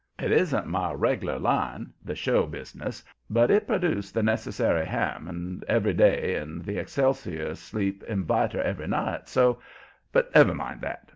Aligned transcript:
It 0.17 0.31
isn't 0.31 0.65
my 0.65 0.93
reg'lar 0.93 1.37
line, 1.37 1.93
the 2.03 2.15
show 2.15 2.47
bus'ness, 2.47 3.03
but 3.29 3.51
it 3.51 3.67
produced 3.67 4.15
the 4.15 4.23
necessary 4.23 4.83
'ham 4.83 5.27
and' 5.27 5.63
every 5.65 5.93
day 5.93 6.37
and 6.37 6.65
the 6.65 6.79
excelsior 6.79 7.53
sleep 7.53 8.01
inviter 8.05 8.59
every 8.63 8.87
night, 8.87 9.29
so 9.29 9.59
but 10.11 10.33
never 10.33 10.55
mind 10.55 10.81
that. 10.81 11.07